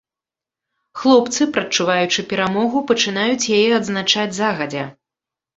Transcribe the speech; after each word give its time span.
Хлопцы, 1.01 1.45
прадчуваючы 1.57 2.25
перамогу, 2.33 2.83
пачынаюць 2.93 3.49
яе 3.59 3.69
адзначаць 3.81 4.29
загадзя. 4.43 4.83